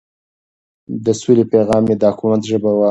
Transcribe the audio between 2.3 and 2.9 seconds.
ژبه وه.